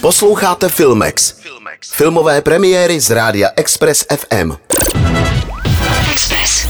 [0.00, 1.34] Posloucháte Filmex.
[1.92, 4.52] Filmové premiéry z rádia Express FM.
[6.12, 6.66] Express.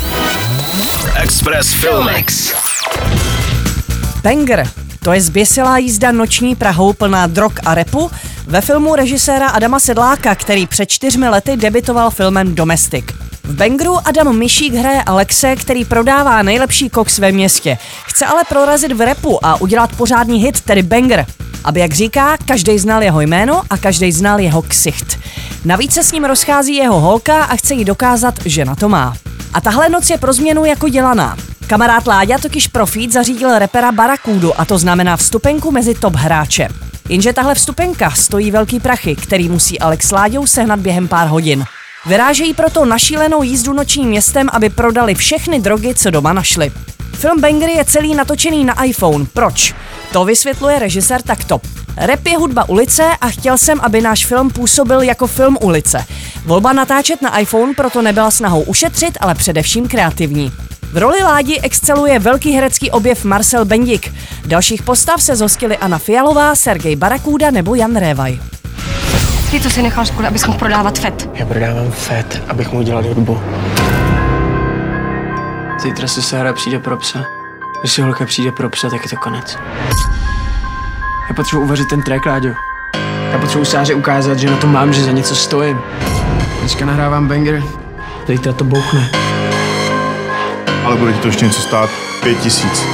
[1.22, 2.53] Express Filmex.
[4.22, 4.69] Banger.
[5.03, 8.11] To je zběsilá jízda noční Prahou plná drog a repu
[8.46, 13.05] ve filmu režiséra Adama Sedláka, který před čtyřmi lety debitoval filmem Domestic.
[13.43, 17.79] V Bangru Adam Mišík hraje Alexe, který prodává nejlepší koks ve městě.
[18.05, 21.27] Chce ale prorazit v repu a udělat pořádný hit, tedy banger.
[21.64, 25.18] Aby, jak říká, každý znal jeho jméno a každý znal jeho ksicht.
[25.64, 29.16] Navíc se s ním rozchází jeho holka a chce jí dokázat, že na to má.
[29.55, 31.37] A tahle noc je pro změnu jako dělaná.
[31.66, 36.68] Kamarád Láďa totiž profít zařídil repera Barakudu a to znamená vstupenku mezi top hráče.
[37.09, 41.65] Jenže tahle vstupenka stojí velký prachy, který musí Alex Láďou sehnat během pár hodin.
[42.06, 46.73] Vyrážejí proto na šílenou jízdu nočním městem, aby prodali všechny drogy, co doma našli.
[47.12, 49.27] Film Bangry je celý natočený na iPhone.
[49.32, 49.74] Proč?
[50.12, 51.60] To vysvětluje režisér takto.
[51.96, 56.05] Rap je hudba ulice a chtěl jsem, aby náš film působil jako film ulice.
[56.45, 60.52] Volba natáčet na iPhone proto nebyla snahou ušetřit, ale především kreativní.
[60.93, 64.12] V roli Ládi exceluje velký herecký objev Marcel Bendik.
[64.47, 68.41] Dalších postav se zhostili Anna Fialová, Sergej Barakůda nebo Jan Révaj.
[69.50, 71.31] Ty to si nechal škoda, abys mohl prodávat FET.
[71.34, 73.41] Já prodávám FET, abych mu udělal hudbu.
[75.82, 77.40] Zítra si Sára přijde pro psa.
[77.81, 79.59] Když si holka přijde pro psa, tak je to konec.
[81.28, 82.54] Já potřebuji uvařit ten track, Láďo.
[83.32, 85.78] Já potřebuji Sáře ukázat, že na to mám, že za něco stojím.
[86.60, 87.62] Dneska nahrávám banger,
[88.26, 89.10] zítra to bouchne.
[90.84, 91.91] Ale bude ti to ještě něco stát?
[92.22, 92.84] Pět tisíc.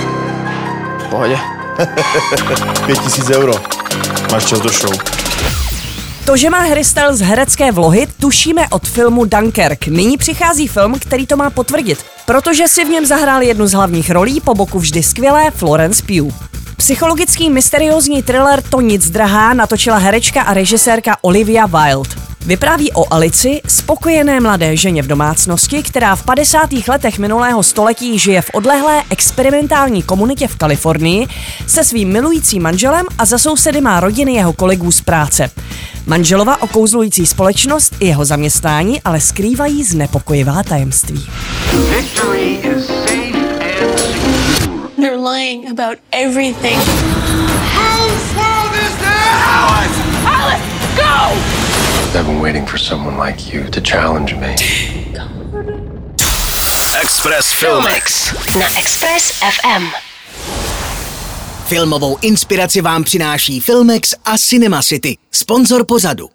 [0.99, 1.39] V pohodě.
[2.87, 3.53] Pět tisíc euro.
[4.33, 5.16] Máš čas do show.
[6.27, 9.87] To, že má Harry Styles herecké vlohy, tušíme od filmu Dunkirk.
[9.87, 14.11] Nyní přichází film, který to má potvrdit, protože si v něm zahrál jednu z hlavních
[14.11, 16.35] rolí, po boku vždy skvělé Florence Pugh.
[16.77, 22.11] Psychologický mysteriózní thriller To nic drahá natočila herečka a režisérka Olivia Wilde.
[22.47, 26.61] Vypráví o Alici, spokojené mladé ženě v domácnosti, která v 50.
[26.89, 31.27] letech minulého století žije v odlehlé experimentální komunitě v Kalifornii
[31.67, 35.51] se svým milujícím manželem a za sousedy má rodiny jeho kolegů z práce.
[36.07, 41.27] Manželova okouzlující společnost i jeho zaměstnání ale skrývají znepokojivá tajemství.
[41.91, 44.89] Victory is safe and secure.
[44.97, 46.81] They're lying about everything.
[52.19, 54.55] I've been waiting for someone like you to challenge me.
[57.03, 58.33] Express Filmex.
[58.57, 60.16] Na Express FM.
[61.67, 66.29] Filmovou inspiraci vám přináší Filmex a Cinema City, sponzor pozadu.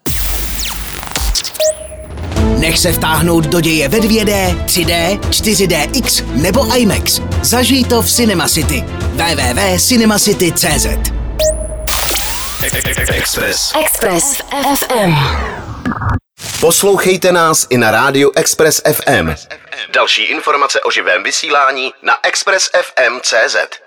[2.58, 7.20] Nech se vtáhnout do děje ve 2D, 3D, 4DX nebo IMAX.
[7.42, 8.84] Zažij to v Cinema City.
[9.12, 10.86] www.cinemacity.cz
[13.12, 13.72] Express.
[13.80, 14.36] Express
[14.78, 15.14] FM.
[16.60, 19.34] Poslouchejte nás i na rádiu Express FM.
[19.92, 23.81] Další informace o živém vysílání na expressfm.cz.